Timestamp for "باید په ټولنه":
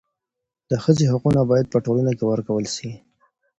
1.51-2.11